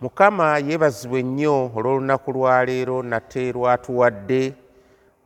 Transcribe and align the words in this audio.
mukama 0.00 0.58
yeebazibwe 0.58 1.22
nnyo 1.22 1.56
olw'olunaku 1.76 2.28
lwaleero 2.36 2.96
nate 3.02 3.52
lwatuwadde 3.52 4.42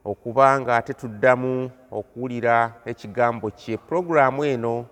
okuba 0.05 0.61
nga 0.61 0.77
ate 0.77 0.93
tuddamu 0.95 1.71
okuwulira 1.91 2.57
ekigambo 2.91 3.51
kye. 3.51 3.77
Pulogulaamu 3.77 4.45
eno 4.45 4.87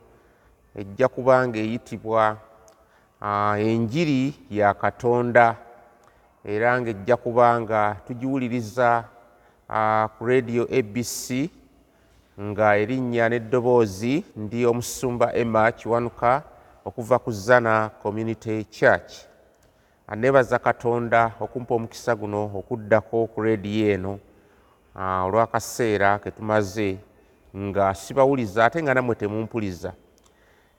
ejja 0.80 1.08
kuba 1.08 1.34
nga 1.46 1.58
eyitibwa 1.58 2.24
enjiri 3.68 4.34
ya 4.50 4.74
katonda 4.74 5.56
era 6.44 6.80
ng'ejja 6.80 7.16
kuba 7.16 7.46
nga 7.60 7.80
tugiwuliriza 8.06 9.04
ku 10.14 10.20
radio 10.26 10.62
abc 10.78 11.24
nga 12.50 12.66
erinnya 12.82 13.24
n'eddoboozi 13.30 14.14
ndi 14.36 14.66
omusumba 14.66 15.26
emma 15.38 15.70
kiwanuka 15.78 16.42
okuva 16.84 17.16
ku 17.22 17.30
zana 17.30 17.90
community 18.02 18.64
church 18.64 19.27
neebaza 20.16 20.58
katonda 20.58 21.32
okumpa 21.40 21.74
omukisa 21.74 22.16
guno 22.16 22.50
okuddako 22.58 23.26
ku 23.26 23.38
rediyo 23.42 23.92
eno 23.92 24.12
olw'akaseera 24.96 26.18
ke 26.18 26.30
tumaze 26.30 26.98
nga 27.56 27.94
sibawuliza 27.94 28.64
ate 28.64 28.82
nga 28.82 28.94
nammwe 28.94 29.14
temumpuliza 29.14 29.92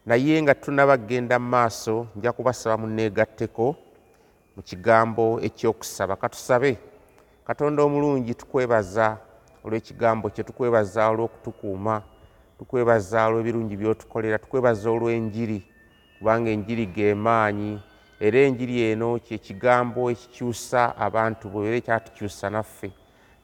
naye 0.06 0.42
nga 0.42 0.56
tunaba 0.56 0.98
kgenda 0.98 1.40
mu 1.40 1.50
maaso 1.50 2.08
nja 2.16 2.32
kubasaba 2.34 2.78
munneegatteko 2.82 3.76
mu 4.56 4.62
kigambo 4.62 5.40
ekyokusaba. 5.48 6.16
Katusabe 6.16 6.78
katonda 7.46 7.84
omulungi 7.84 8.34
tukwebaza 8.34 9.18
olw'ekigambo 9.64 10.30
kye 10.34 10.44
tukwebaza 10.44 11.10
olw'okutukuuma 11.12 12.02
tukwebaza 12.58 13.28
olw'ebirungi 13.28 13.78
by'otukolera 13.78 14.42
tukwebaza 14.42 14.90
olw'enjiri 14.90 15.60
kubanga 16.18 16.50
enjiri 16.50 16.86
g'emaanyi 16.86 17.80
era 18.20 18.40
enjiri 18.40 18.82
eno 18.92 19.20
kyekigambo 19.20 20.12
ekikyusa 20.12 20.98
abantu 20.98 21.50
bwe 21.50 21.68
era 21.68 21.78
ekyatukyusa 21.78 22.50
naffe. 22.50 22.92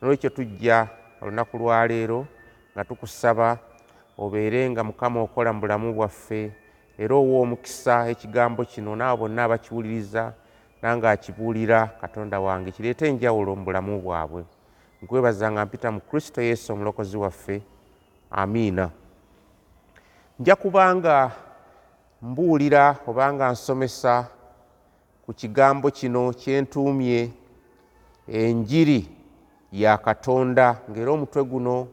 Nolwekyo 0.02 0.30
tujja 0.30 0.88
olunaku 1.22 1.58
lwaleero 1.58 2.28
nga 2.74 2.84
tukusaba 2.84 3.58
obeere 4.18 4.70
nga 4.70 4.84
mukama 4.84 5.22
okola 5.22 5.54
mu 5.54 5.60
bulamu 5.62 5.94
bwaffe 5.94 6.52
era 6.98 7.16
owa 7.16 7.40
omukisa 7.44 8.08
ekigambo 8.12 8.66
kino 8.66 8.96
naabo 8.96 9.28
bonna 9.28 9.44
abakiwuliriza 9.44 10.34
nange 10.82 11.08
akibuulira 11.08 11.88
katonda 12.02 12.40
wange 12.40 12.72
kireete 12.72 13.08
enjawulo 13.08 13.56
mu 13.56 13.64
bulamu 13.64 14.02
bwabwe. 14.02 14.44
Nkwebaza 15.02 15.52
nga 15.52 15.66
mpita 15.66 15.92
mu 15.92 16.02
kristo 16.02 16.42
yesu 16.42 16.74
omulokozi 16.74 17.18
waffe. 17.18 17.62
Amiina. 18.32 18.90
Nja 20.40 20.56
kubanga 20.56 21.32
mbuulira 22.22 22.96
obanga 23.08 23.52
nsomesa 23.52 24.28
ku 25.26 25.34
kigambo 25.34 25.90
kino 25.92 26.34
kyentuumye 26.34 27.32
enjiri 28.28 29.10
ya 29.72 29.98
katonda 29.98 30.82
ng'era 30.90 31.12
omutwe 31.12 31.42
guno 31.44 31.88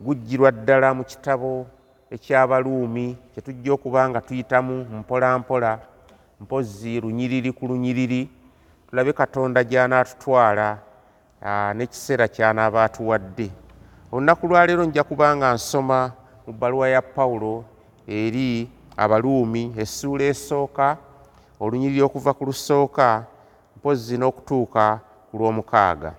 gujjirwa 0.00 0.50
ddala 0.50 0.88
mu 0.96 1.04
kitabo 1.04 1.66
ekyabaluumi 2.10 3.16
kyetujja 3.32 3.70
okuba 3.76 4.08
nga 4.08 4.20
tuyitamu 4.20 4.76
mpolampola 4.98 5.78
mpozzi 6.40 7.00
lunyiriri 7.00 7.52
ku 7.52 7.68
lunyiriri 7.68 8.28
tulabe 8.88 9.12
katonda 9.12 9.60
gy'anaatutwala 9.60 10.68
n'ekiseera 11.76 12.26
ky'anaaba 12.32 12.84
atuwadde 12.84 13.48
olunaku 14.12 14.48
lwaleero 14.48 14.84
nja 14.84 15.04
kuba 15.04 15.36
nga 15.36 15.52
nsoma 15.52 16.12
mu 16.46 16.52
bbaluwa 16.56 16.88
ya 16.88 17.02
pawulo 17.02 17.64
eri 18.08 18.68
abaluumi 18.96 19.62
essuula 19.76 20.24
esooka 20.32 21.09
olunyiriri 21.60 22.02
okuva 22.02 22.32
ku 22.34 22.44
lusooka 22.44 23.26
mpozzi 23.76 24.16
n'okutuuka 24.18 24.84
ku 25.28 25.34
lw'omukaaga. 25.38 26.12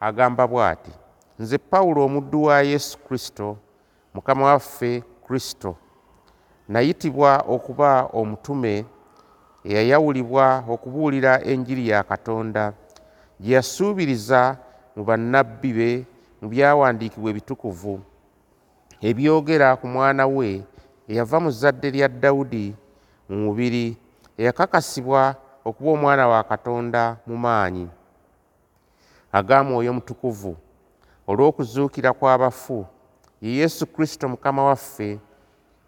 Agamba 0.00 0.46
bw'ati 0.46 0.92
nze 1.38 1.58
pawulo 1.58 2.04
omuddu 2.04 2.42
wa 2.46 2.62
yesu 2.62 2.98
kristo 2.98 3.56
mukama 4.14 4.44
waffe 4.46 5.02
kristo. 5.26 5.76
Nayitibwa 6.68 7.44
okuba 7.48 8.08
omutume 8.12 8.84
eyayawulibwa 9.64 10.64
okubuulira 10.68 11.42
enjiri 11.44 11.88
ya 11.88 12.02
katonda 12.02 12.72
gye 13.40 13.54
yasuubiriza 13.54 14.56
mu 14.96 15.02
bannabbi 15.04 15.70
be 15.72 15.90
mu 16.40 16.46
byawandiikibwa 16.52 17.30
ebitukuvu 17.30 17.94
ebyogera 19.08 19.76
ku 19.80 19.86
mwana 19.88 20.24
we 20.26 20.62
eyava 21.08 21.38
mu 21.44 21.50
zadde 21.50 21.88
lya 21.90 22.08
dawudi 22.08 22.76
mu 23.28 23.36
mubiri 23.44 23.96
eyakakasibwa 24.38 25.34
okuba 25.64 25.90
omwana 25.90 26.28
wa 26.28 26.42
katonda 26.44 27.16
mu 27.26 27.36
maanyi. 27.36 27.88
Aga 29.32 29.64
mwoyo 29.64 29.92
mutukuvu 29.92 30.56
olw'okuzuukira 31.26 32.12
kw'abafu 32.12 32.86
ye 33.40 33.50
yesu 33.60 33.86
kristo 33.86 34.28
mukama 34.28 34.64
waffe 34.64 35.18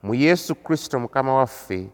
mu 0.02 0.14
yesu 0.14 0.54
kristo 0.54 1.00
mukama 1.00 1.34
waffe 1.34 1.90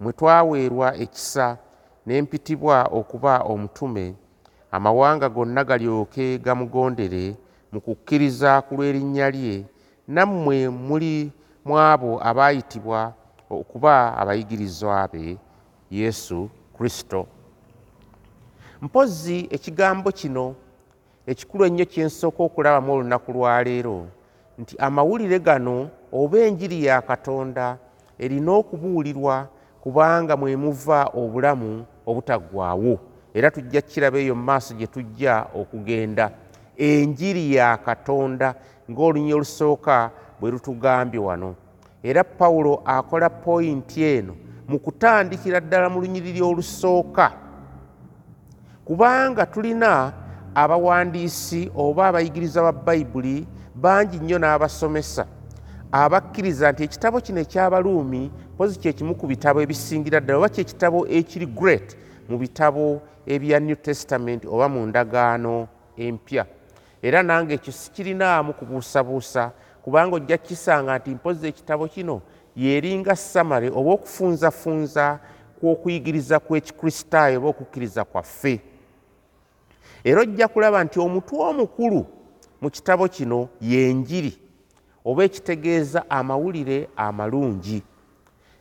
mwe 0.00 0.12
twaweerwa 0.12 0.96
ekisa 0.96 1.58
n'empitibwa 2.06 2.88
okuba 2.98 3.38
omutume 3.38 4.14
amawanga 4.70 5.28
gonna 5.28 5.64
galyoke 5.64 6.38
gamugondere 6.38 7.36
mu 7.72 7.80
kukkiriza 7.80 8.62
ku 8.66 8.74
lw'erinnya 8.74 9.30
lye 9.30 9.56
nammwe 10.08 10.68
muli 10.68 11.32
mu 11.64 11.74
abo 11.78 12.20
abaayitibwa 12.28 13.12
okuba 13.50 14.16
abayigirizwa 14.20 15.08
be 15.12 15.38
yesu 15.90 16.50
kristo. 16.78 17.26
Mpozzi 18.82 19.48
ekigambo 19.50 20.12
kino 20.12 20.54
ekikulu 21.26 21.64
ennyo 21.64 21.84
kyensooka 21.84 22.42
okulabamu 22.42 22.92
olunaku 22.92 23.32
lwaleero 23.32 24.06
nti 24.58 24.76
amawulire 24.78 25.38
gano 25.38 25.90
oba 26.12 26.38
enjiri 26.38 26.84
ya 26.84 27.02
katonda 27.02 27.78
erina 28.18 28.52
okubuulirwa 28.52 29.48
kubanga 29.80 30.36
mwe 30.36 30.56
muva 30.56 31.10
obulamu 31.14 31.84
obutaggwaawo 32.06 32.98
era 33.34 33.50
tujja 33.50 33.80
kiraba 33.82 34.18
eyo 34.18 34.34
mu 34.34 34.42
maaso 34.42 34.74
gye 34.74 34.86
tujja 34.86 35.46
okugenda. 35.54 36.30
Enjiri 36.76 37.54
ya 37.54 37.76
katonda 37.76 38.54
ng'olunyi 38.90 39.34
olusooka 39.34 40.10
bwe 40.40 40.50
lutugambye 40.50 41.20
wano. 41.20 41.54
Era 42.02 42.24
pawulo 42.24 42.80
akola 42.84 43.30
poyinti 43.30 44.04
eno 44.04 44.36
mu 44.68 44.78
kutandikira 44.78 45.60
ddala 45.60 45.88
mu 45.88 46.00
lunyiriri 46.00 46.42
olusooka 46.42 47.32
kubanga 48.84 49.46
tulina 49.46 50.12
abawandiisi 50.54 51.70
oba 51.74 52.08
abayigiriza 52.08 52.62
ba 52.62 52.72
bayibuli 52.72 53.46
bangi 53.74 54.18
nnyo 54.18 54.38
n'abasomesa 54.38 55.26
abakkiriza 55.92 56.72
nti 56.72 56.82
ekitabo 56.84 57.20
kino 57.20 57.40
ekyabaluumi 57.40 58.30
mpozi 58.54 58.78
kyekimu 58.78 59.14
ku 59.14 59.26
bitabo 59.26 59.60
ebisingira 59.62 60.20
ddala 60.20 60.38
oba 60.38 60.48
kyekitabo 60.48 61.06
ekiri 61.08 61.46
great 61.46 61.96
mu 62.28 62.36
bitabo 62.38 63.02
ebya 63.26 63.60
new 63.60 63.76
testament 63.76 64.44
oba 64.44 64.68
mu 64.68 64.86
ndagaano 64.86 65.68
empya. 65.96 66.46
Era 67.02 67.22
nange 67.22 67.54
ekyo 67.54 67.72
sikirinaamu 67.72 68.52
kubuusabuusa 68.52 69.52
kubanga 69.82 70.16
ojja 70.16 70.38
kisanga 70.38 70.98
nti 70.98 71.10
mpozi 71.10 71.46
ekitabo 71.48 71.88
kino 71.88 72.20
yeringa 72.56 73.16
samale 73.16 73.70
oba 73.70 73.92
okufunzafunza 73.92 75.20
kw'okuyigiriza 75.60 76.40
kw'ekikristaayo 76.40 77.38
oba 77.38 77.48
okukkiriza 77.48 78.04
kwaffe. 78.04 78.60
Era 80.04 80.20
ojja 80.20 80.48
kulaba 80.48 80.84
nti 80.84 81.00
omutwe 81.00 81.38
omukulu 81.38 82.06
mu 82.60 82.70
kitabo 82.70 83.08
kino 83.08 83.48
yenjiri 83.60 84.38
oba 85.04 85.24
ekitegeeza 85.24 86.10
amawulire 86.10 86.88
amalungi. 86.96 87.82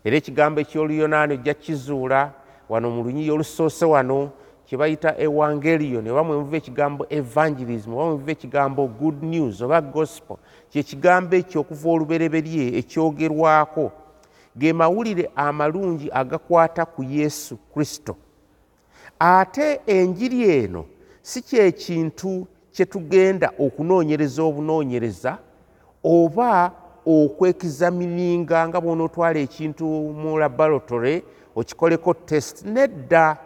Era 0.04 0.18
ekigambo 0.18 0.62
ekyoluyonaani 0.62 1.34
ojja 1.34 1.54
kizuula 1.54 2.34
wano 2.70 2.90
mu 2.90 3.04
lunyiri 3.04 3.32
olusoose 3.32 3.86
wano 3.86 4.32
kye 4.66 4.78
bayita 4.78 5.16
ewangeliyoni 5.18 6.10
oba 6.10 6.24
mwemuva 6.24 6.58
ekigambo 6.58 7.06
evangelism 7.10 7.94
oba 7.94 8.06
mwemuva 8.06 8.32
ekigambo 8.32 8.88
good 8.88 9.24
news 9.24 9.62
oba 9.62 9.82
gospel 9.82 10.38
kyekigambo 10.70 11.36
ekyo 11.36 11.62
okuva 11.62 11.90
olubereberye 11.90 12.78
ekyogerwako. 12.80 13.92
Ge 14.58 14.74
mawulire 14.74 15.30
amalungi 15.36 16.10
agakwata 16.12 16.86
ku 16.86 17.04
yesu 17.04 17.58
kristo. 17.74 18.16
Ate 19.20 19.80
enjiri 19.88 20.50
eno 20.50 20.86
si 21.22 21.42
kyekintu 21.42 22.48
kye 22.72 22.86
tugenda 22.86 23.52
okunoonyereza 23.60 24.44
obunoonyereza 24.44 25.38
oba 26.04 26.72
okwekizamininga 27.06 28.68
nga 28.68 28.82
bw'onootwala 28.82 29.40
ekintu 29.40 29.86
mu 30.22 30.38
laboratory 30.40 31.24
okikoleko 31.56 32.14
test 32.14 32.66
nedda 32.66 33.38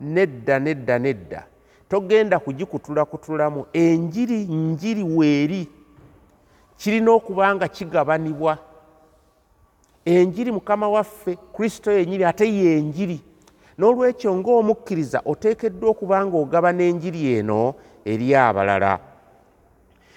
nedda 0.00 0.58
nedda 0.58 0.98
nedda. 0.98 1.46
Togenda 1.88 2.38
kugikutulakutulamu 2.38 3.66
enjiri 3.72 4.44
njiri 4.44 5.02
weeri. 5.02 5.68
Kirina 6.76 7.12
okuba 7.12 7.54
nga 7.54 7.68
kigabanibwa. 7.68 8.58
Enjiri 10.04 10.52
mukama 10.52 10.88
waffe 10.88 11.36
kristo 11.52 11.92
yenyini 11.92 12.24
ate 12.24 12.54
yenjiri 12.54 13.20
n'olwekyo 13.78 14.36
ng'omukkiriza 14.36 15.22
oteekeddwa 15.24 15.90
okuba 15.90 16.24
ng'ogaba 16.24 16.72
n'enjiri 16.72 17.32
eno 17.38 17.74
eri 18.04 18.34
abalala. 18.34 19.00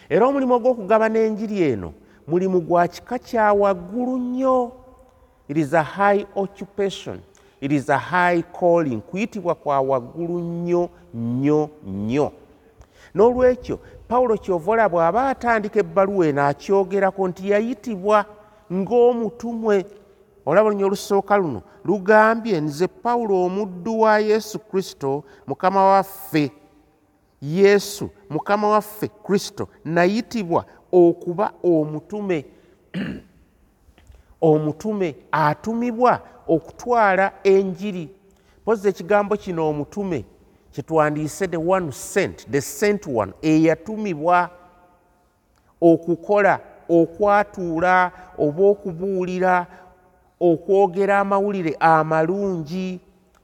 Era 0.10 0.28
omulimu 0.28 0.54
ogw'okugaba 0.56 1.10
n'enjiri 1.10 1.62
eno 1.72 1.94
mulimu 2.28 2.62
gwa 2.62 2.88
kika 2.88 3.20
kya 3.20 3.54
waggulu 3.54 4.18
nnyo. 4.18 4.72
It 5.48 5.58
is 5.58 5.74
a 5.74 5.84
high 5.84 6.26
occupation 6.36 7.20
it 7.64 7.72
is 7.72 7.90
a 7.90 7.98
high 7.98 8.42
calling 8.42 9.02
kuyitibwa 9.02 9.56
kwa 9.56 9.82
waggulu 9.82 10.40
nnyo 10.40 10.90
nnyo 11.14 11.70
nnyo. 11.86 12.32
N'olwekyo 13.16 13.80
pawulo 14.08 14.38
kyovola 14.38 14.90
bw'aba 14.90 15.30
atandika 15.30 15.80
ebbaluwa 15.80 16.28
eno 16.28 16.44
akyogerako 16.44 17.28
nti 17.28 17.50
yayitibwa 17.50 18.26
ng'omutumwe. 18.74 19.86
Olaba 20.46 20.68
olunya 20.68 20.86
olusooka 20.86 21.38
luno 21.38 21.62
lugambye 21.86 22.62
nze 22.62 22.88
pawulo 22.88 23.46
omuddu 23.46 24.00
wa 24.00 24.20
yesu 24.20 24.60
kristo 24.60 25.24
mukama 25.48 25.84
waffe. 25.86 26.52
Yesu 27.42 28.10
mukama 28.30 28.68
waffe 28.68 29.08
kristo 29.08 29.68
nayitibwa 29.86 30.66
okuba 30.92 31.54
omutume. 31.64 32.46
Omutume 34.42 35.16
atumibwa 35.32 36.22
okutwala 36.48 37.32
enjiri. 37.44 38.10
Pozi 38.66 38.88
ekigambo 38.88 39.38
kino 39.38 39.70
omutume 39.70 40.26
kyetwandiise 40.72 41.48
the 41.48 41.58
one 41.58 41.92
sent 41.92 42.52
the 42.52 42.62
sent 42.62 43.08
one 43.08 43.34
eyatumibwa 43.42 44.50
okukola 45.82 46.60
okwatuula 46.90 48.12
oba 48.38 48.64
okubuulira 48.64 49.68
okwogera 50.40 51.20
amawulire 51.20 51.76
amalungi 51.80 53.00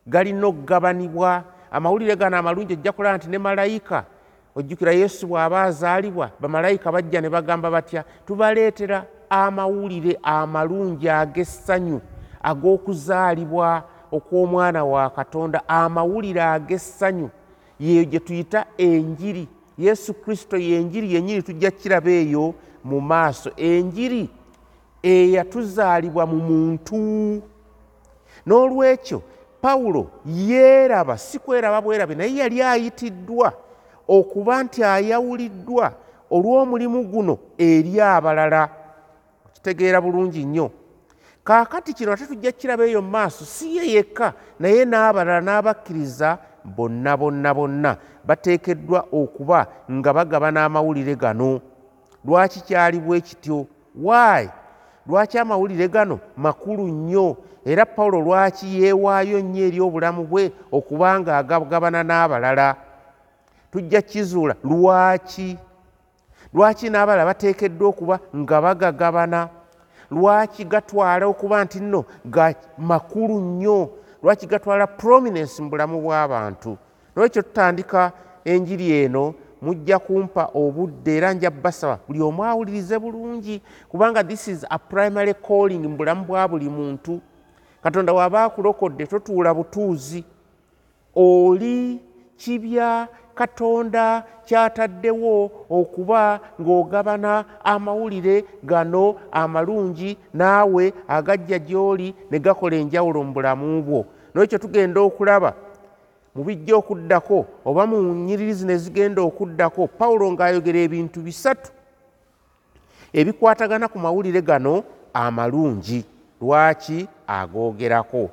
galina 0.07 0.47
okugabanibwa. 0.47 1.43
Amawulire 1.71 2.15
gano 2.15 2.37
amalungi 2.37 2.73
ojja 2.73 2.91
kulaba 2.91 3.17
nti 3.17 3.29
ne 3.29 3.37
malayika 3.37 4.05
ojjukira 4.55 4.91
yesu 4.91 5.27
bw'aba 5.27 5.63
azaalibwa 5.63 6.31
bamalayika 6.39 6.91
bajja 6.91 7.21
ne 7.21 7.29
bagamba 7.29 7.71
batya 7.71 8.03
tubaleetera 8.25 9.05
amawulire 9.29 10.17
amalungi 10.23 11.09
ag'essanyu 11.09 12.01
ag'okuzaalibwa 12.49 13.83
okw'omwana 14.11 14.85
wa 14.85 15.09
katonda 15.09 15.69
amawulire 15.69 16.41
ag'essanyu. 16.41 17.29
Yeyo 17.79 18.03
gye 18.05 18.19
tuyita 18.19 18.65
enjiri. 18.77 19.47
Yesu 19.77 20.13
kristo 20.13 20.57
yenjiri 20.57 21.13
yenyini 21.13 21.41
tujja 21.41 21.71
kiraba 21.71 22.11
eyo 22.11 22.53
mu 22.83 23.01
maaso. 23.01 23.51
Enjiri 23.57 24.29
eyatuzaalibwa 25.03 26.25
mu 26.25 26.35
muntu. 26.35 27.41
N'olwekyo 28.45 29.21
pawulo 29.61 30.07
yeeraba 30.25 31.17
si 31.17 31.39
kweraba 31.39 31.81
bwerabe 31.81 32.15
naye 32.15 32.35
yali 32.35 32.61
ayitiddwa 32.61 33.53
okuba 34.07 34.63
nti 34.63 34.83
ayawuliddwa 34.83 35.93
olw'omulimu 36.31 37.03
guno 37.03 37.37
eri 37.57 38.01
abalala. 38.01 38.69
Kitegeera 39.53 40.01
bulungi 40.01 40.45
nnyo 40.45 40.71
kaakati 41.43 41.93
kino 41.93 42.11
ate 42.11 42.25
tujja 42.25 42.51
kiraba 42.51 42.85
eyo 42.85 43.01
mu 43.01 43.09
maaso 43.09 43.45
si 43.45 43.77
ye 43.77 43.91
yekka 43.93 44.33
naye 44.59 44.85
n'abalala 44.85 45.41
n'abakkiriza 45.41 46.37
bonna 46.65 47.17
bonna 47.17 47.53
bonna 47.53 47.97
bateekeddwa 48.25 49.05
okuba 49.11 49.67
nga 49.91 50.13
bagaba 50.13 50.51
n'amawulire 50.51 51.15
gano. 51.15 51.61
Lwaki 52.25 52.61
kyali 52.61 52.99
bwe 52.99 53.21
kityo? 53.21 53.65
Waayi 53.95 54.49
lwaki 55.07 55.37
amawulire 55.39 55.87
gano 55.87 56.19
makulu 56.37 56.87
nnyo? 56.87 57.37
Era 57.65 57.85
pawulo 57.85 58.21
lwaki 58.21 58.81
yeewaayo 58.81 59.39
nnyo 59.41 59.65
eri 59.65 59.81
obulamu 59.81 60.23
bwe 60.23 60.51
okuba 60.71 61.19
nga 61.19 61.37
agabagabana 61.37 62.03
n'abalala? 62.03 62.75
Tujja 63.71 64.01
kizuula 64.01 64.55
lwaki? 64.63 65.57
Lwaki 66.53 66.89
n'abalala 66.89 67.25
bateekeddwa 67.25 67.87
okuba 67.89 68.19
nga 68.35 68.61
bagagabana 68.61 69.49
lwaki 70.11 70.65
gatwala 70.65 71.25
okuba 71.25 71.63
nti 71.63 71.79
nno 71.79 72.05
ga 72.25 72.55
makulu 72.77 73.39
nnyo? 73.39 73.89
Lwaki 74.23 74.47
gatwala 74.47 74.87
prominence 74.87 75.61
mu 75.61 75.69
bulamu 75.69 76.01
bw'abantu? 76.01 76.77
Nolwekyo 77.15 77.41
tutandika 77.41 78.11
enjiri 78.45 78.91
eno 78.91 79.33
mujja 79.61 79.99
kumpa 79.99 80.49
obudde 80.53 81.17
era 81.17 81.33
nja 81.33 81.51
basaba 81.51 81.99
buli 82.07 82.21
omu 82.21 82.43
awulirize 82.43 82.99
bulungi? 82.99 83.61
Kubanga 83.91 84.23
this 84.23 84.47
is 84.47 84.65
a 84.69 84.79
primary 84.79 85.33
calling 85.33 85.87
mu 85.87 85.97
bulamu 85.97 86.25
bwa 86.25 86.47
buli 86.47 86.69
muntu. 86.69 87.21
Katonda 87.83 88.13
waaba 88.13 88.43
akulokodde 88.43 89.07
totuula 89.07 89.53
butuuzi. 89.53 90.23
Oli 91.15 91.99
kibya 92.37 93.07
katonda 93.39 94.23
kyataddewo 94.45 95.51
okuba 95.69 96.39
ng'ogabana 96.59 97.45
amawulire 97.63 98.43
gano 98.63 99.15
amalungi 99.31 100.17
naawe 100.33 100.93
agajja 101.07 101.59
gy'oli 101.59 102.15
ne 102.31 102.37
gakola 102.39 102.75
enjawulo 102.75 103.23
mu 103.23 103.31
bulamu 103.33 103.79
bwo. 103.83 104.01
Nolwekyo 104.33 104.59
tugenda 104.59 104.99
okulaba 104.99 105.55
mu 106.35 106.43
bijja 106.43 106.75
okuddako 106.75 107.45
oba 107.65 107.87
mu 107.87 107.97
nyiririzi 108.27 108.67
ne 108.67 108.75
zigenda 108.77 109.21
okuddako 109.23 109.87
pawulo 109.87 110.27
ng'ayogera 110.35 110.79
ebintu 110.83 111.23
bisatu 111.23 111.71
ebikwatagana 113.15 113.87
ku 113.87 113.97
mawulire 114.03 114.41
gano 114.43 114.83
amalungi. 115.13 116.03
Lwaki 116.41 117.07
agoogerako? 117.27 118.29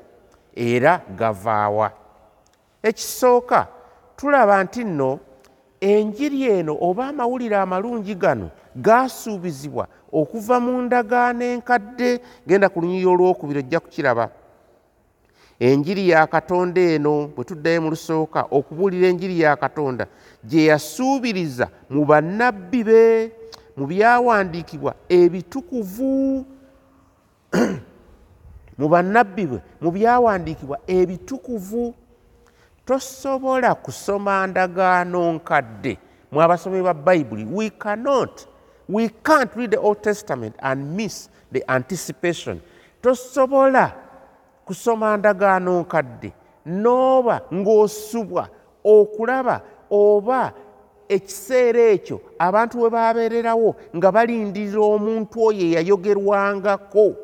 Era 0.54 1.02
gavaawa. 1.18 1.90
Ekisooka 2.82 3.75
tulaba 4.16 4.64
nti 4.64 4.84
nno 4.84 5.18
enjiri 5.80 6.42
eno 6.42 6.76
oba 6.80 7.08
amawulire 7.08 7.56
amalungi 7.56 8.14
gano 8.14 8.50
gaasuubizibwa 8.76 9.86
okuva 10.12 10.60
mu 10.60 10.82
ndagaano 10.82 11.44
enkadde 11.44 12.20
genda 12.46 12.68
ku 12.68 12.80
lunyiri 12.80 13.06
olwokubiri 13.06 13.58
ojja 13.58 13.80
kukiraba. 13.80 14.30
Enjiri 15.58 16.08
ya 16.08 16.26
katonda 16.26 16.80
eno 16.80 17.32
bwe 17.34 17.44
tuddayo 17.44 17.82
mu 17.82 17.90
lusooka 17.90 18.44
okubuulira 18.50 19.08
enjiri 19.08 19.40
ya 19.40 19.56
katonda 19.56 20.06
gye 20.44 20.64
yasuubiriza 20.64 21.68
mu 21.88 22.04
bannabbi 22.04 22.84
be 22.84 23.32
mu 23.76 23.86
byawandiikibwa 23.86 24.94
ebitukuvu 25.08 26.44
mu 28.78 28.86
bannabbi 28.88 29.44
bwe 29.46 29.60
mu 29.80 29.90
byawandiikibwa 29.90 30.76
ebitukuvu 30.86 31.94
tosobola 32.86 33.74
kusoma 33.74 34.46
ndagaano 34.46 35.32
nkadde. 35.32 35.98
Mwe 36.32 36.44
abasomi 36.44 36.82
ba 36.82 36.94
bayibuli 36.94 37.44
we 37.52 37.70
cannot 37.70 38.46
we 38.88 39.08
can't 39.08 39.54
read 39.56 39.70
the 39.70 39.76
old 39.78 40.00
testament 40.02 40.54
and 40.62 40.96
miss 40.96 41.28
the 41.52 41.64
anticipation. 41.68 42.60
Tosobola 43.02 43.92
kusoma 44.64 45.16
ndagaano 45.16 45.80
nkadde. 45.80 46.32
Nooba 46.66 47.40
ng'osubwa 47.54 48.48
okulaba 48.84 49.60
oba 49.90 50.52
ekiseera 51.08 51.80
ekyo 51.80 52.20
abantu 52.38 52.82
we 52.82 52.90
babeererawo 52.90 53.76
nga 53.96 54.12
balindirira 54.12 54.80
omuntu 54.80 55.46
oyo 55.46 55.60
eyayogerwangako 55.60 57.14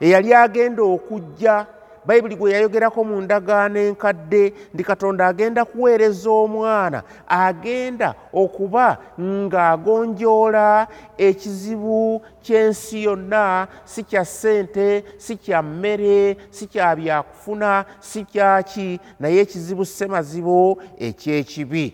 eyali 0.00 0.34
agenda 0.34 0.82
okujja 0.82 1.66
bayibuli 2.08 2.36
gwe 2.36 2.52
yayogerako 2.52 3.04
mu 3.04 3.20
ndagaano 3.20 3.78
enkadde 3.80 4.52
ndi 4.74 4.84
katonda 4.84 5.26
agenda 5.26 5.64
kuweereza 5.64 6.30
omwana 6.30 7.02
agenda 7.28 8.14
okuba 8.32 8.96
ng'agonjoola 9.20 10.88
ekizibu 11.18 12.22
ky'ensi 12.42 13.04
yonna 13.04 13.68
si 13.84 14.00
kya 14.08 14.24
ssente 14.24 15.04
si 15.18 15.36
kya 15.36 15.62
mmere 15.62 16.36
si 16.50 16.66
kya 16.66 16.96
byakufuna 16.96 17.84
si 18.00 18.24
kyaki 18.24 19.00
naye 19.20 19.40
ekizibu 19.40 19.84
ssemazibo 19.84 20.78
eky'ekibi. 20.98 21.86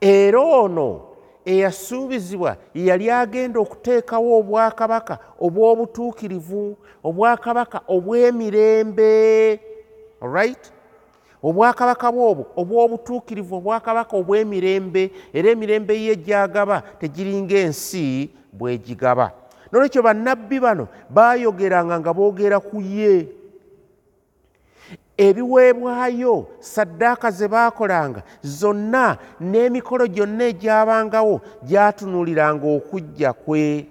Era 0.00 0.40
ono 0.40 1.15
eyasuubizibwa 1.46 2.56
yali 2.74 3.10
agenda 3.10 3.60
okuteekawo 3.60 4.38
obwakabaka 4.40 5.14
obw'obutuukirivu 5.40 6.76
obwakabaka 7.04 7.78
obw'emirembe 7.94 9.10
right? 10.20 10.64
Obwakabaka 11.42 12.12
bwobwo 12.12 12.44
obw'obutuukirivu 12.56 13.56
obwakabaka 13.56 14.16
obw'emirembe 14.16 15.02
era 15.32 15.48
emirembe 15.54 15.94
ye 15.94 16.16
gyagaba 16.16 16.82
tegiringa 17.00 17.56
ensi 17.64 18.30
bwegigaba 18.52 19.30
nolwekyo 19.70 20.02
bannabbi 20.02 20.58
bano 20.60 20.88
baayogeranga 21.10 22.00
nga 22.00 22.10
boogera 22.14 22.58
ku 22.60 22.82
ye 22.82 23.28
ebiweebwayo 25.16 26.46
saddaaka 26.60 27.30
ze 27.30 27.48
baakolanga 27.48 28.22
zonna 28.42 29.16
n'emikolo 29.40 30.06
gyonna 30.06 30.44
egyabangawo 30.52 31.40
gyatunuuliranga 31.68 32.66
okujja 32.76 33.32
kwe. 33.32 33.86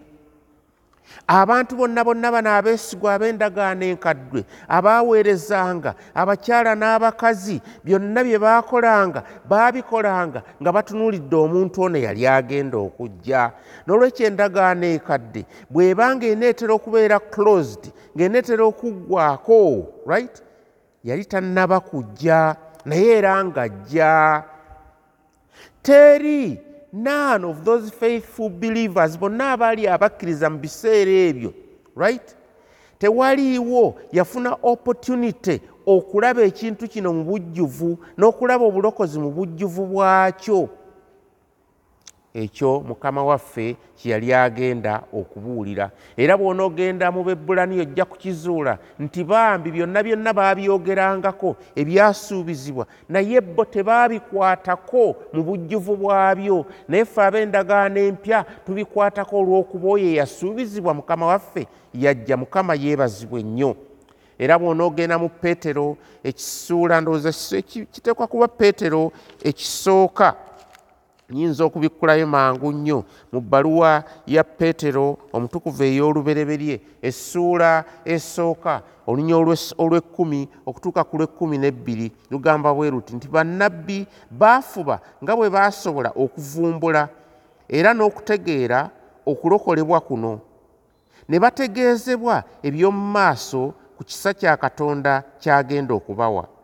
Abantu 1.28 1.76
bonna 1.76 2.04
bonna 2.04 2.32
bano 2.32 2.50
abeesigwa 2.50 3.14
ab'endagaano 3.14 3.86
enkaddwe 3.86 4.42
abaaweerezanga 4.68 5.92
abakyala 6.14 6.74
n'abakazi 6.76 7.62
byonna 7.86 8.20
bye 8.24 8.38
baakolanga 8.38 9.24
baabikolanga 9.50 10.40
nga 10.62 10.70
batunuulidde 10.76 11.36
omuntu 11.36 11.82
ono 11.82 11.98
yali 11.98 12.28
agenda 12.28 12.78
okujja. 12.78 13.54
N'olwekyo 13.86 14.26
endagaano 14.30 14.86
ekadde 14.98 15.42
bw'ebanga 15.70 16.26
eneetera 16.34 16.74
okubeera 16.74 17.18
closed 17.34 17.84
ng'eneetera 18.14 18.64
okuggwako 18.66 19.58
right 20.06 20.45
yali 21.06 21.26
tannaba 21.26 21.80
kujja 21.80 22.56
naye 22.86 23.18
era 23.18 23.44
ng'ajja 23.46 24.44
teri 25.84 26.60
none 26.94 27.46
of 27.46 27.64
those 27.64 27.92
faithful 27.92 28.50
believers 28.50 29.20
bonna 29.20 29.52
abaali 29.52 29.88
abakkiriza 29.88 30.50
mu 30.50 30.58
biseera 30.58 31.12
ebyo 31.12 31.54
right? 31.96 32.36
Tewaliiwo 33.00 33.96
yafuna 34.12 34.58
opportunity 34.64 35.62
okulaba 35.86 36.42
ekintu 36.42 36.88
kino 36.88 37.14
mu 37.14 37.24
bujjuvu 37.24 37.98
n'okulaba 38.18 38.66
obulokozi 38.66 39.20
mu 39.20 39.32
bujjuvu 39.32 39.86
bwakyo 39.86 40.70
ekyo 42.36 42.84
mukama 42.88 43.24
waffe 43.24 43.76
kyeyali 43.96 44.34
agenda 44.34 45.04
okubuulira. 45.14 45.92
Era 46.18 46.38
bw'onoogenda 46.38 47.12
mu 47.12 47.24
bebbulani 47.24 47.80
ojja 47.80 48.06
kukizuula 48.06 48.78
nti 49.00 49.24
bambi 49.24 49.72
byonna 49.72 50.04
byonna 50.04 50.34
baabyogerangako 50.34 51.56
ebyasuubizibwa 51.76 52.86
naye 53.10 53.42
bo 53.42 53.66
tebaabikwatako 53.66 55.16
mu 55.34 55.44
bujjuvu 55.44 55.96
bwabyo. 55.96 56.66
Naye 56.88 57.06
ffe 57.06 57.22
ab'endagaano 57.24 58.00
empya 58.00 58.46
tubikwatako 58.66 59.40
olw'okuba 59.40 59.88
oyo 59.96 60.06
eyasuubizibwa 60.06 60.94
mukama 60.94 61.26
waffe 61.26 61.68
yajja 61.94 62.38
mukama 62.38 62.76
yeebazibwa 62.76 63.40
ennyo 63.40 63.76
era 64.40 64.60
bw'onoogenda 64.60 65.16
mu 65.18 65.30
peetero 65.30 65.98
ekisuula 66.24 67.02
ndowooza 67.02 67.32
kiteekwa 67.64 68.28
kuba 68.28 68.48
peetero 68.48 69.12
ekisooka 69.44 70.36
nyinza 71.30 71.66
okubikkulayo 71.66 72.28
mangu 72.28 72.72
nnyo. 72.72 73.04
Mu 73.32 73.42
bbaluwa 73.42 74.04
ya 74.28 74.44
peetero 74.44 75.18
omutukuvu 75.34 75.84
ey'olubereberye 75.84 76.82
essuula 77.02 77.84
esooka 78.06 78.82
olunya 79.08 79.36
olw'ekkumi 79.78 80.48
okutuuka 80.66 81.04
ku 81.04 81.18
lw'ekkumi 81.18 81.58
n'ebbiri 81.58 82.12
lugamba 82.30 82.74
bwe 82.74 82.90
ruti 82.90 83.16
nti 83.16 83.28
bannabbi 83.28 84.08
baafuba 84.30 85.02
nga 85.22 85.34
bwe 85.36 85.50
baasobola 85.50 86.10
okuvumbula 86.14 87.10
era 87.70 87.94
n'okutegeera 87.94 88.90
okulokolebwa 89.26 90.00
kuno. 90.02 90.42
Ne 91.30 91.40
bategeezebwa 91.42 92.44
eby'omu 92.62 93.02
maaso 93.14 93.74
ku 93.98 94.04
kisa 94.04 94.34
kya 94.34 94.58
katonda 94.58 95.24
ky'agenda 95.42 95.94
okubawa 95.94 96.55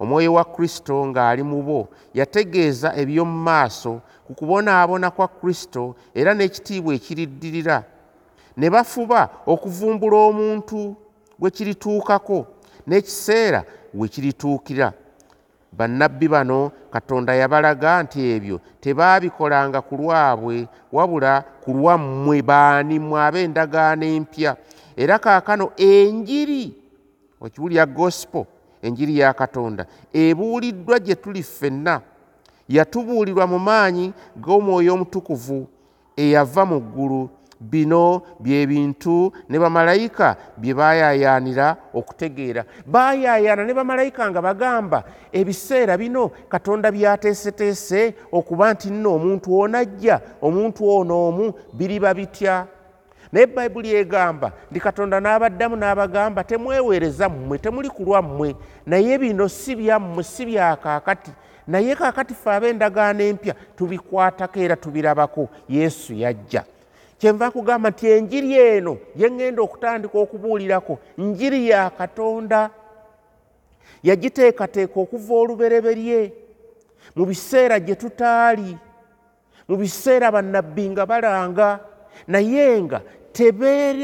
omwoyo 0.00 0.32
wa 0.32 0.44
kristo 0.44 1.06
ng'ali 1.06 1.42
mu 1.42 1.62
bo 1.62 1.88
yategeeza 2.14 2.96
eby'omu 2.96 3.36
maaso 3.44 4.00
ku 4.26 4.32
kubonaabona 4.34 5.10
kwa 5.10 5.28
kristo 5.28 5.94
era 6.14 6.32
n'ekitiibwa 6.34 6.94
ekiriddirira. 6.94 7.84
Ne 8.56 8.70
bafuba 8.70 9.28
okuvumbula 9.46 10.16
omuntu 10.16 10.96
gwe 11.38 11.50
kirituukako 11.50 12.46
n'ekiseera 12.86 13.64
we 13.94 14.08
kirituukira. 14.08 14.92
Bannabbi 15.72 16.28
bano 16.28 16.72
katonda 16.90 17.34
yabalaga 17.34 18.02
nti 18.02 18.18
ebyo 18.34 18.56
tebaabikolanga 18.80 19.80
ku 19.84 19.94
lwabwe 20.00 20.66
wabula 20.92 21.44
ku 21.62 21.70
lwammwe 21.76 22.42
baani 22.42 22.98
mmwe 22.98 23.18
ab'endagaano 23.20 24.04
empya. 24.16 24.56
Era 24.96 25.18
kaakano 25.18 25.70
enjiri 25.76 26.74
okiwulya 27.40 27.86
gospel 27.86 28.44
enjiri 28.82 29.18
ya 29.18 29.32
katonda. 29.32 29.86
Ebuuliddwa 30.12 30.98
gye 30.98 31.14
tuli 31.14 31.42
ffenna. 31.42 32.00
Yatubuulirwa 32.68 33.46
mu 33.46 33.58
maanyi 33.58 34.12
g'omwoyo 34.36 34.94
omutukuvu 34.94 35.66
eyava 36.16 36.64
mu 36.64 36.80
ggulu. 36.80 37.30
Bino 37.60 38.22
bye 38.40 38.66
bintu 38.66 39.32
ne 39.48 39.58
bamalayika 39.58 40.36
bye 40.56 40.74
baayaayaanira 40.74 41.76
okutegeera. 41.94 42.64
Baayaayaana 42.86 43.64
ne 43.64 43.74
bamalayika 43.74 44.30
nga 44.30 44.42
bagamba 44.42 45.04
ebiseera 45.32 45.98
bino 45.98 46.30
katonda 46.48 46.90
byateeseteese 46.90 48.14
okuba 48.32 48.72
nti 48.72 48.90
nno 48.90 49.14
omuntu 49.14 49.60
onajja 49.60 50.20
omuntu 50.42 50.88
ono 50.88 51.28
omu 51.28 51.52
biriba 51.72 52.14
bitya 52.14 52.66
naye 53.32 53.46
bayibuli 53.46 53.94
egamba 53.94 54.52
ndi 54.70 54.80
katonda 54.80 55.20
n'abaddamu 55.20 55.76
n'abagamba 55.76 56.44
temweweereza 56.44 57.28
mmwe 57.28 57.58
temuli 57.58 57.88
ku 57.88 58.02
lwammwe 58.02 58.56
naye 58.86 59.18
bino 59.18 59.48
si 59.48 59.76
byammwe 59.76 60.22
si 60.22 60.46
byakaakati 60.46 61.32
naye 61.70 61.94
kaakati 61.94 62.34
fe 62.34 62.50
ab'endagaano 62.50 63.22
empya 63.22 63.54
tubikwatako 63.76 64.58
era 64.60 64.76
tubirabako. 64.76 65.48
Yesu 65.68 66.14
yajja. 66.14 66.64
Kyenva 67.18 67.50
kugamba 67.50 67.90
nti 67.90 68.06
enjiri 68.10 68.58
eno 68.58 68.98
yeŋŋenda 69.16 69.60
okutandika 69.62 70.18
okubuulirako 70.18 70.98
njiri 71.18 71.68
ya 71.68 71.90
katonda 71.90 72.70
yagiteekateeka 74.02 75.00
okuva 75.00 75.34
olubereberye. 75.34 76.32
Mu 77.16 77.26
biseera 77.26 77.78
gye 77.78 77.94
tutaali 77.94 78.78
mu 79.68 79.76
biseera 79.76 80.32
bannabbi 80.32 80.88
nga 80.90 81.06
balanga 81.06 81.78
naye 82.26 82.82
nga 82.82 83.00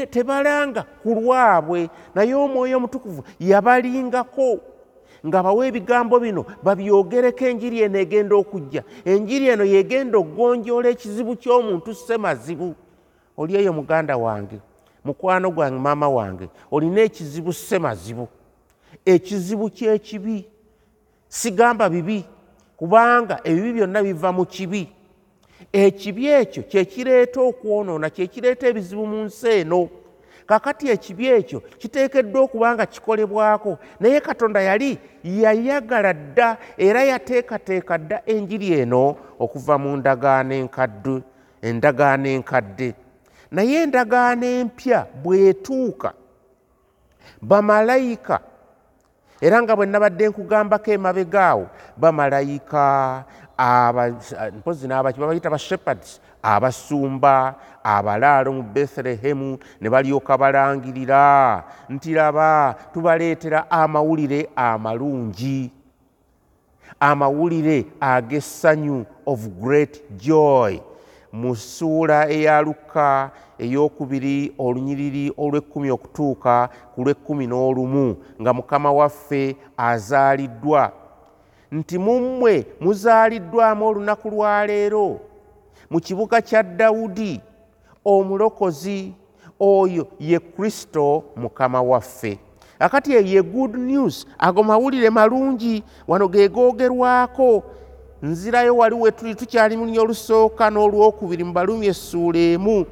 tebalanga 0.09 0.85
ku 1.03 1.09
lwabwe. 1.09 1.89
Naye 2.15 2.33
omwoyo 2.33 2.77
omutukuvu 2.77 3.23
yabalingako 3.39 4.59
nga 5.25 5.43
bawa 5.43 5.67
ebigambo 5.67 6.19
bino 6.19 6.45
babyogereko 6.63 7.45
enjiri 7.45 7.81
eno 7.81 7.99
egenda 7.99 8.35
okujja. 8.35 8.83
Enjiri 9.05 9.47
eno 9.47 9.63
yegenda 9.63 10.17
okugonjoola 10.17 10.89
ekizibu 10.89 11.35
ky'omuntu 11.35 11.93
ssemazibu 11.93 12.75
oli 13.37 13.55
eyo 13.55 13.73
muganda 13.73 14.17
wange 14.17 14.59
mukwano 15.05 15.51
gwange 15.51 15.79
maama 15.79 16.09
wange 16.09 16.49
olina 16.71 17.01
ekizibu 17.01 17.53
ssemazibu 17.53 18.27
ekizibu 19.05 19.69
kyekibi 19.69 20.45
sigamba 21.27 21.89
bibi 21.89 22.25
kubanga 22.77 23.39
ebibi 23.43 23.73
byonna 23.73 24.03
biva 24.03 24.31
mu 24.31 24.45
kibi 24.45 24.89
ekibi 25.73 26.27
ekyo 26.27 26.63
kyekireeta 26.63 27.41
okwonoona 27.41 28.09
kyekireeta 28.09 28.67
ebizibu 28.67 29.05
mu 29.05 29.23
nsi 29.23 29.47
eno. 29.47 29.89
Kakati 30.45 30.89
ekibi 30.89 31.27
ekyo 31.27 31.59
kiteekeddwa 31.59 32.41
okuba 32.41 32.73
nga 32.73 32.85
kikolebwako 32.85 33.77
naye 33.99 34.19
katonda 34.21 34.61
yali 34.61 34.97
yayagala 35.23 36.13
dda 36.13 36.57
era 36.77 37.03
yateekateeka 37.03 37.97
dda 37.97 38.21
enjiri 38.25 38.73
eno 38.79 39.15
okuva 39.39 39.77
mu 39.77 39.97
ndagaano 39.97 40.53
enkadde 40.55 41.21
endagaano 41.61 42.27
enkadde. 42.27 42.93
Naye 43.51 43.83
endagaano 43.83 44.45
empya 44.45 45.07
bwetuuka 45.23 46.13
bamalayika 47.41 48.39
era 49.41 49.61
nga 49.61 49.75
bwe 49.75 49.85
nabadde 49.85 50.29
nkugambako 50.29 50.91
emabegaawo 50.91 51.69
bamalayika 51.97 53.23
mpozi 54.57 54.87
n'abaki 54.87 55.19
babayita 55.19 55.49
bashepards 55.49 56.21
abasumba 56.43 57.55
abalaalo 57.83 58.53
mu 58.53 58.63
bethlehemu 58.63 59.57
ne 59.81 59.89
balyoka 59.89 60.37
balangirira. 60.37 61.63
Nti 61.89 62.13
laba 62.13 62.75
tubaleetera 62.93 63.71
amawulire 63.71 64.49
amalungi 64.55 65.71
amawulire 66.99 67.85
ag'essanyu 67.99 69.05
of 69.25 69.47
great 69.61 70.01
joy. 70.17 70.81
Mu 71.33 71.55
ssuula 71.55 72.29
eya 72.29 72.61
lukka 72.61 73.31
eyokubiri 73.59 74.53
olunyiriri 74.57 75.33
olw'ekkumi 75.37 75.91
okutuuka 75.91 76.69
ku 76.95 77.01
lw'ekkumi 77.03 77.47
n'olumu 77.47 78.15
nga 78.41 78.53
mukama 78.53 78.91
waffe 78.91 79.57
azaaliddwa 79.77 80.91
nti 81.71 81.97
mummwe 81.97 82.65
muzaaliddwamu 82.81 83.87
olunaku 83.87 84.29
lwa 84.29 84.67
leero? 84.67 85.19
Mu 85.89 85.99
kibuga 85.99 86.41
kya 86.41 86.63
dawudi 86.63 87.41
omulokozi 88.05 89.13
oyo 89.59 90.07
ye 90.19 90.39
kristo 90.39 91.23
mukama 91.35 91.81
waffe. 91.81 92.39
Akati 92.79 93.11
eyo 93.11 93.21
ye 93.21 93.41
good 93.43 93.75
news 93.75 94.27
ago 94.37 94.63
mawulire 94.63 95.09
malungi 95.09 95.83
wano 96.07 96.27
ge 96.27 96.49
googerwako 96.49 97.63
nzirayo 98.21 98.77
wali 98.77 98.95
we 98.95 99.11
tuli 99.11 99.35
tukyali 99.35 99.77
mulinya 99.77 100.01
olusooka 100.01 100.69
n'olwokubiri 100.69 101.43
mu 101.43 101.53
balumi 101.53 101.87
essuula 101.87 102.39
emu 102.39 102.85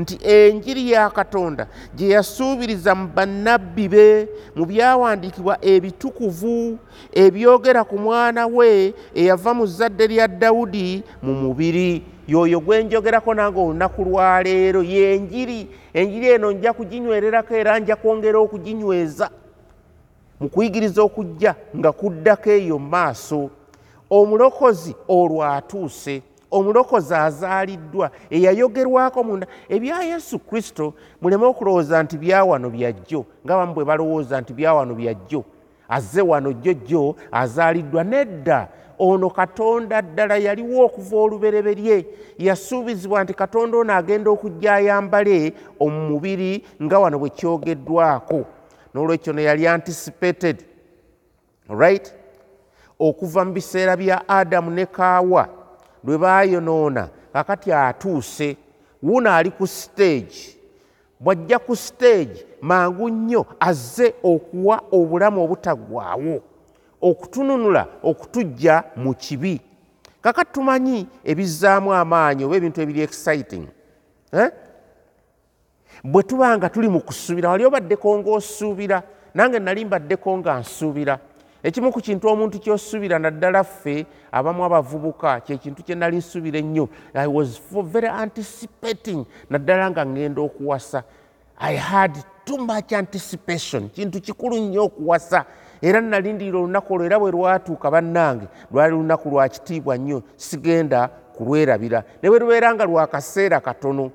nti 0.00 0.18
enjiri 0.22 0.90
ya 0.90 1.10
katonda 1.10 1.66
gye 1.94 2.08
yasuubiriza 2.08 2.94
mu 2.94 3.08
bannabbi 3.14 3.88
be 3.88 4.28
mu 4.56 4.64
byawandiikibwa 4.66 5.58
ebitukuvu 5.64 6.78
ebyogera 7.12 7.84
ku 7.84 7.98
mwana 7.98 8.46
we 8.46 8.94
eyava 9.14 9.54
mu 9.54 9.66
zadde 9.66 10.06
lya 10.06 10.28
dawudi 10.28 11.02
mu 11.22 11.34
mubiri. 11.34 12.02
Yoyo 12.28 12.60
gwenjogerako 12.60 13.34
nange 13.34 13.60
olunaku 13.60 14.04
lwaleero 14.04 14.82
yenjiri 14.82 15.68
enjiri 15.94 16.26
eno 16.28 16.52
nja 16.52 16.72
kuginywererako 16.72 17.54
era 17.54 17.78
nja 17.78 17.96
kwongera 17.96 18.38
okuginyweza 18.38 19.30
mu 20.40 20.48
kuyigiriza 20.48 21.02
okujja 21.02 21.54
nga 21.76 21.92
kuddako 21.92 22.50
eyo 22.50 22.78
maaso. 22.78 23.50
Omulokozi 24.10 24.94
olwo 25.08 25.44
atuuse 25.44 26.22
omulokozi 26.50 27.14
azaaliddwa 27.14 28.10
eyayogerwako 28.30 29.24
munda. 29.24 29.46
Ebya 29.68 30.02
yesu 30.02 30.38
kristo 30.38 30.94
muleme 31.22 31.44
okulowooza 31.46 32.02
nti 32.02 32.18
byawano 32.18 32.70
byajjo 32.70 33.24
nga 33.44 33.56
bamu 33.56 33.74
bwe 33.74 33.84
balowooza 33.84 34.40
nti 34.40 34.52
byawano 34.52 34.94
byajjo 34.94 35.44
azze 35.88 36.22
wano 36.22 36.52
jjojjo 36.52 37.16
azaaliddwa 37.32 38.04
nedda. 38.04 38.68
Ono 38.98 39.30
katonda 39.30 40.02
ddala 40.02 40.36
yaliwo 40.36 40.84
okuva 40.84 41.16
olubereberye 41.16 42.06
yasuubizibwa 42.38 43.24
nti 43.24 43.34
katonda 43.34 43.78
ono 43.78 43.94
agenda 43.94 44.30
okujja 44.30 44.74
ayambale 44.74 45.52
omu 45.80 46.08
mubiri 46.08 46.64
nga 46.82 46.98
wano 46.98 47.18
bwe 47.18 47.30
kyogeddwako. 47.30 48.44
N'olwekyo 48.94 49.32
ne 49.32 49.42
yali 49.42 49.66
anticipated 49.66 50.64
right? 51.68 52.14
Okuva 52.98 53.44
mu 53.44 53.52
biseera 53.52 53.96
bya 53.96 54.28
adamu 54.28 54.70
ne 54.70 54.86
kaawa 54.86 55.48
lwe 56.04 56.18
baayonoona 56.18 57.08
kakati 57.32 57.72
atuuse 57.72 58.56
wuno 59.02 59.32
ali 59.32 59.50
ku 59.50 59.66
stage. 59.66 60.56
Bw'ajja 61.20 61.58
ku 61.58 61.76
stage 61.76 62.46
mangu 62.60 63.08
nnyo 63.08 63.46
azze 63.60 64.14
okuwa 64.22 64.82
obulamu 64.92 65.44
obutaggwaawo 65.44 66.42
okutununula 67.00 67.86
okutujja 68.02 68.84
mu 68.96 69.14
kibi. 69.14 69.60
Kakati 70.22 70.52
tumanyi 70.52 71.06
ebizzaamu 71.24 71.92
amaanyi 71.94 72.44
oba 72.44 72.56
ebintu 72.56 72.80
ebiri 72.80 73.00
exciting 73.00 73.66
eh? 74.32 74.50
bwe 76.04 76.22
tuba 76.22 76.56
nga 76.56 76.68
tuli 76.68 76.88
mu 76.88 77.00
kusuubira 77.00 77.50
wali 77.50 77.64
obaddeko 77.64 78.18
ng'osuubira 78.18 79.02
nange 79.34 79.58
nali 79.58 79.84
mbaddeko 79.84 80.38
nga 80.38 80.58
nsuubira 80.58 81.18
ekimu 81.62 81.92
ku 81.92 82.00
kintu 82.00 82.28
omuntu 82.28 82.58
kyosuubira 82.58 83.18
naddala 83.18 83.64
ffe 83.64 84.06
abamu 84.32 84.64
abavubuka 84.64 85.40
kyekintu 85.40 85.82
kye 85.82 85.94
nali 85.94 86.16
nsuubira 86.16 86.58
ennyo. 86.58 86.88
I 87.14 87.26
was 87.26 87.60
very 87.84 88.08
anticipating. 88.08 89.26
Naddala 89.50 89.90
nga 89.90 90.04
ŋŋenda 90.04 90.40
okuwasa. 90.40 91.04
I 91.58 91.76
had 91.76 92.16
too 92.44 92.58
much 92.58 92.92
anticipation. 92.92 93.88
Kintu 93.88 94.20
kikulu 94.20 94.56
nnyo 94.56 94.84
okuwasa. 94.84 95.44
Era 95.82 96.00
nalindirira 96.00 96.58
olunaku 96.58 96.94
olwo 96.94 97.06
era 97.06 97.18
bwe 97.18 97.30
lwatuuka 97.30 97.90
bannange 97.90 98.46
lwali 98.72 98.92
lunaku 98.92 99.30
lwa 99.30 99.48
kitiibwa 99.48 99.96
nnyo. 99.96 100.22
Sigenda 100.36 101.08
kulwerabira. 101.08 102.04
Ne 102.22 102.28
bwe 102.28 102.38
lubeera 102.38 102.74
nga 102.74 102.84
lwakaseera 102.84 103.60
katono 103.60 104.10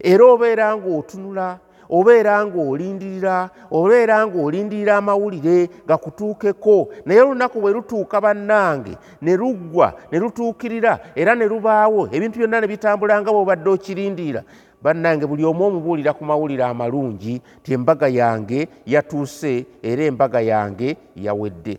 era 0.00 0.24
obeera 0.24 0.76
ng'otunula 0.76 1.58
obeera 1.90 2.44
ng'olindirira 2.44 3.50
obeera 3.70 4.26
ng'olindirira 4.26 4.96
amawulire 4.96 5.70
gakutuukeko. 5.86 6.88
Naye 7.04 7.20
olunaku 7.20 7.60
bwe 7.60 7.72
lutuuka 7.72 8.20
bannange 8.20 8.96
ne 9.22 9.36
luggwa 9.36 9.94
ne 10.12 10.18
lutuukirira 10.18 11.12
era 11.14 11.34
ne 11.34 11.46
lubaawo 11.46 12.08
ebintu 12.12 12.38
byonna 12.38 12.60
ne 12.60 12.66
bitambula 12.66 13.20
nga 13.20 13.30
bw'obadde 13.32 13.70
okirindirira 13.70 14.42
bannange 14.82 15.26
buli 15.26 15.44
omu 15.44 15.64
omubuulira 15.66 16.12
ku 16.12 16.24
mawulire 16.24 16.64
amalungi 16.64 17.40
ti 17.62 17.72
embaga 17.72 18.08
yange 18.08 18.68
yatuuse 18.86 19.66
era 19.82 20.02
embaga 20.04 20.40
yange 20.40 20.96
yawedde. 21.16 21.78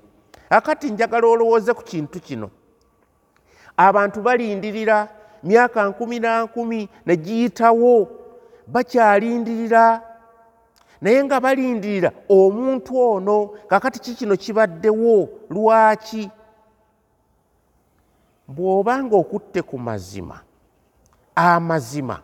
Akati 0.49 0.91
njagala 0.91 1.27
olowooze 1.27 1.73
ku 1.73 1.83
kintu 1.83 2.19
kino. 2.19 2.49
Abantu 3.77 4.21
balindirira 4.21 5.07
myaka 5.43 5.85
nkumi 5.89 6.19
na 6.19 6.43
nkumi 6.43 6.89
ne 7.05 7.15
giyitawo 7.15 8.07
bakyalindirira. 8.67 10.01
Naye 11.01 11.24
nga 11.24 11.39
balindirira 11.39 12.12
omuntu 12.29 12.91
ono 13.00 13.50
kakati 13.69 14.00
ki 14.00 14.15
kino 14.15 14.36
kibaddewo 14.36 15.29
lwaki? 15.50 16.29
Bw'oba 18.47 19.03
nga 19.03 19.15
okutte 19.15 19.62
ku 19.62 19.77
mazima 19.77 20.41
amazima 21.37 22.22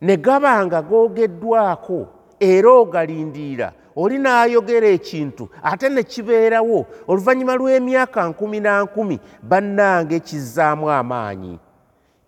ne 0.00 0.16
gaba 0.16 0.66
nga 0.66 0.82
googeddwako 0.82 2.06
era 2.40 2.70
ogalindirira 2.70 3.72
oli 3.96 4.18
n'ayogera 4.18 4.86
ekintu 4.94 5.48
ate 5.62 5.88
ne 5.90 6.02
kibeerawo 6.02 6.86
oluvannyuma 7.10 7.58
lw'emyaka 7.58 8.28
nkumi 8.30 8.60
na 8.60 8.82
nkumi 8.82 9.18
bannange 9.42 10.20
kizzaamu 10.20 10.90
amaanyi 10.90 11.58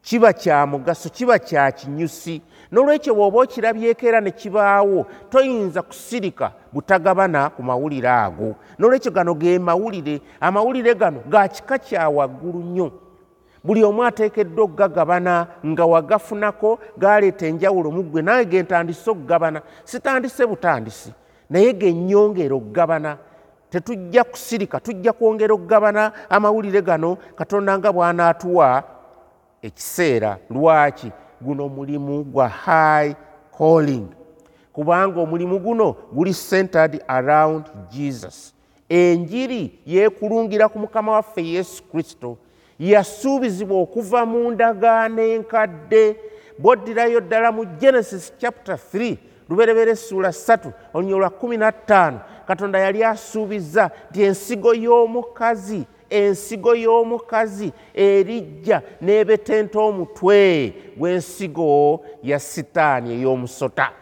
kiba 0.03 0.33
kya 0.33 0.67
mugaso 0.67 1.09
kiba 1.09 1.39
kya 1.39 1.73
kinyusi. 1.73 2.43
N'olwekyo 2.73 3.15
bw'oba 3.15 3.43
okirabyeko 3.43 4.07
era 4.07 4.21
ne 4.21 4.31
kibaawo 4.31 5.07
toyinza 5.31 5.83
kusirika 5.83 6.53
butagabana 6.73 7.51
ku 7.51 7.63
mawulire 7.63 8.09
ago. 8.09 8.55
N'olwekyo 8.79 9.11
gano 9.11 9.35
ge 9.35 9.59
mawulire 9.59 10.21
amawulire 10.41 10.95
gano 10.95 11.21
ga 11.29 11.49
kika 11.49 11.79
kya 11.79 12.09
waggulu 12.09 12.59
nnyo. 12.59 12.93
Buli 13.65 13.85
omu 13.85 14.05
ateekeddwa 14.05 14.65
okugagabana 14.65 15.47
nga 15.67 15.85
wagafunako 15.85 16.79
galeeta 16.97 17.47
enjawulo 17.47 17.91
mu 17.91 18.03
ggwe 18.03 18.23
naye 18.23 18.45
gentandise 18.45 19.11
okugabana. 19.11 19.63
Sitandise 19.85 20.47
butandisi 20.47 21.13
naye 21.51 21.73
gennyongera 21.73 22.55
okugabana. 22.55 23.19
Tetujja 23.71 24.25
kusirika 24.25 24.81
tujja 24.81 25.13
kwongera 25.13 25.55
okugabana 25.55 26.13
amawulire 26.31 26.83
gano 26.83 27.19
katonda 27.37 27.79
nga 27.79 27.93
bw'anaatuwa 27.93 28.83
ekiseera 29.63 30.39
lwaki 30.51 31.13
guno 31.41 31.69
mulimu 31.69 32.25
gwa 32.25 32.49
high 32.49 33.15
calling? 33.59 34.07
Kubanga 34.73 35.21
omulimu 35.21 35.59
guno 35.59 35.97
guli 36.13 36.35
centered 36.35 37.03
around 37.09 37.65
jesus. 37.91 38.55
Enjiri 38.89 39.79
yeekulungira 39.87 40.69
ku 40.69 40.79
mukama 40.79 41.13
waffe 41.13 41.47
yesu 41.47 41.83
kristo 41.83 42.37
yasuubizibwa 42.79 43.81
okuva 43.81 44.27
mu 44.27 44.51
ndagaano 44.51 45.23
enkadde. 45.23 46.17
Bwoddirayo 46.59 47.21
ddala 47.21 47.53
mu 47.53 47.65
genesis 47.65 48.33
chapter 48.39 48.79
3 48.95 49.17
luberebera 49.49 49.91
essuula 49.91 50.29
3 50.29 50.73
olunyo 50.95 51.19
lwa 51.19 51.29
15 51.29 52.19
katonda 52.47 52.79
yali 52.79 53.05
asuubiza 53.05 53.91
nti 54.11 54.23
ensigo 54.23 54.75
y'omukazi 54.75 55.87
ensigo 56.11 56.75
y'omukazi 56.75 57.73
erijja 57.95 58.83
n'ebetenta 59.01 59.79
omutwe 59.79 60.75
gw'ensigo 60.99 62.01
ya 62.23 62.39
sitaani 62.39 63.13
ey'omusota. 63.15 63.93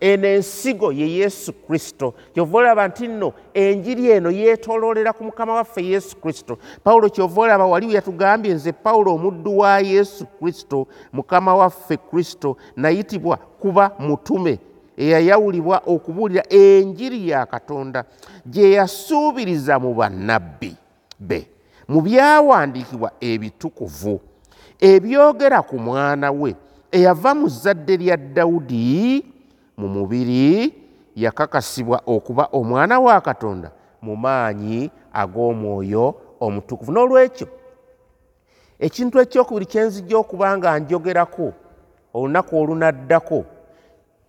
Eno 0.00 0.28
ensigo 0.28 0.92
ye 0.92 1.08
yesu 1.10 1.52
kristo. 1.52 2.14
Kyova 2.34 2.58
olaba 2.58 2.88
nti 2.88 3.08
nno 3.08 3.32
enjiri 3.54 4.10
eno 4.10 4.30
yeetooloolera 4.30 5.12
ku 5.12 5.24
mukama 5.24 5.54
waffe 5.54 5.84
yesu 5.84 6.16
kristo. 6.16 6.58
Pawulo 6.84 7.08
kyova 7.08 7.40
olaba 7.40 7.66
wali 7.66 7.94
yatugambye 7.94 8.54
nze 8.54 8.72
pawulo 8.72 9.14
omuddu 9.14 9.58
wa 9.58 9.80
yesu 9.80 10.26
kristo 10.26 10.86
mukama 11.12 11.54
waffe 11.54 11.96
kristo 11.96 12.56
nayitibwa 12.76 13.36
kuba 13.36 13.90
mutume. 13.98 14.58
Eyayawulibwa 14.96 15.82
okubuulira 15.86 16.42
enjiri 16.48 17.28
ya 17.28 17.46
katonda 17.46 18.04
gye 18.46 18.70
yasuubiriza 18.70 19.78
mu 19.78 19.94
bannabbi 19.94 20.76
be 21.28 21.48
mu 21.88 22.00
byawandiikibwa 22.00 23.12
ebitukuvu 23.20 24.20
ebyogera 24.80 25.62
ku 25.62 25.78
mwana 25.78 26.30
we 26.32 26.56
eyava 26.92 27.34
mu 27.34 27.48
zzadde 27.48 27.96
lya 27.96 28.16
dawudi 28.16 29.24
mu 29.76 29.88
mubiri 29.88 30.74
yakakasibwa 31.16 32.02
okuba 32.06 32.48
omwana 32.52 33.00
wa 33.00 33.20
katonda 33.20 33.70
mu 34.02 34.16
maanyi 34.16 34.90
ag'omwoyo 35.12 36.14
omutukuvu. 36.40 36.92
N'olwekyo 36.92 37.48
ekintu 38.78 39.20
ekyokubiri 39.20 39.66
kyenzijja 39.66 40.16
okuba 40.18 40.56
nga 40.58 40.78
njogerako 40.78 41.52
olunaku 42.14 42.52
olunaddako 42.60 43.44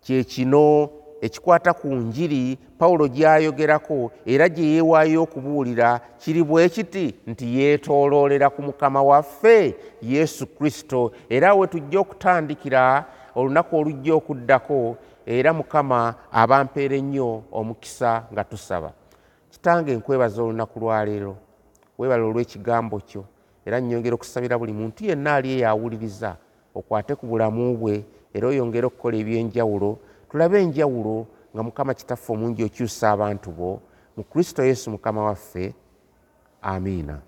kye 0.04 0.24
kino 0.24 0.90
ekikwata 1.26 1.74
ku 1.74 1.88
njiri 1.88 2.58
pawulo 2.78 3.08
gy'ayogerako 3.08 4.12
era 4.26 4.46
gye 4.50 4.66
yeewaayo 4.66 5.24
okubuulira 5.26 6.00
kiri 6.22 6.44
bwe 6.44 6.70
kiti 6.70 7.16
nti 7.28 7.46
yeetooloolera 7.58 8.50
ku 8.50 8.62
mukama 8.62 9.02
waffe 9.04 9.76
yesu 10.02 10.48
kristo. 10.48 11.12
Era 11.30 11.56
we 11.58 11.68
tujja 11.68 12.00
okutandikira 12.00 13.06
olunaku 13.36 13.78
olujja 13.78 14.14
okuddako 14.14 14.98
era 15.26 15.54
mukama 15.54 16.16
abampeera 16.32 16.96
ennyo 16.96 17.44
omukisa 17.52 18.24
nga 18.32 18.44
tusaba. 18.44 18.92
Kitange 19.50 19.96
nkwebaza 19.96 20.44
olunaku 20.44 20.80
lwaleero 20.80 21.38
weebala 21.98 22.24
olw'ekigambo 22.24 23.00
kyo 23.00 23.26
era 23.66 23.80
nnyongera 23.80 24.16
okusabira 24.16 24.58
buli 24.58 24.74
muntu 24.74 25.06
yenna 25.06 25.36
ali 25.36 25.58
eyawuliriza 25.58 26.38
okwate 26.76 27.16
ku 27.16 27.26
bulamu 27.26 27.78
bwe 27.78 28.06
era 28.34 28.48
oyongere 28.48 28.86
okukola 28.88 29.18
ebyenjawulo 29.18 29.98
tulabe 30.36 30.62
enjawulo 30.62 31.28
nga 31.54 31.64
mukama 31.64 31.94
kitaffe 31.94 32.34
omungi 32.34 32.64
okyusa 32.64 33.12
abantu 33.12 33.52
bo. 33.52 33.80
Mu 34.18 34.24
kristo 34.24 34.60
yesu 34.64 34.92
mukama 34.92 35.24
waffe. 35.24 35.74
Amiina 36.62 37.22